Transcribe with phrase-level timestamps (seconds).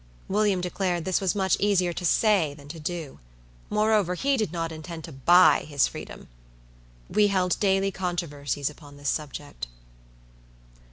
[0.27, 3.19] William declared this was much easier to say than to do;
[3.69, 6.27] moreover, he did not intend to buy his freedom.
[7.07, 9.67] We held daily controversies upon this subject.